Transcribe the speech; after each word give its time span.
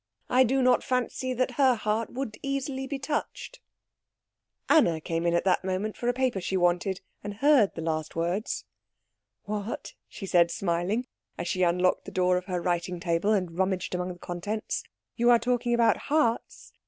I 0.31 0.43
do 0.43 0.63
not 0.63 0.83
fancy 0.83 1.31
that 1.35 1.57
her 1.61 1.75
heart 1.75 2.09
would 2.11 2.37
easily 2.41 2.87
be 2.87 2.97
touched." 2.97 3.59
Anna 4.67 4.99
came 4.99 5.27
in 5.27 5.35
at 5.35 5.43
that 5.43 5.63
moment 5.63 5.95
for 5.95 6.09
a 6.09 6.11
paper 6.13 6.41
she 6.41 6.57
wanted, 6.57 7.01
and 7.23 7.35
heard 7.35 7.75
the 7.75 7.83
last 7.83 8.15
words. 8.15 8.65
"What," 9.43 9.93
she 10.09 10.25
said, 10.25 10.49
smiling, 10.49 11.05
as 11.37 11.47
she 11.47 11.61
unlocked 11.61 12.05
the 12.05 12.11
drawer 12.11 12.37
of 12.37 12.45
her 12.45 12.59
writing 12.63 12.99
table 12.99 13.31
and 13.31 13.59
rummaged 13.59 13.93
among 13.93 14.11
the 14.11 14.17
contents, 14.19 14.81
"you 15.17 15.29
are 15.29 15.37
talking 15.37 15.71
about 15.71 15.97
hearts? 15.97 16.73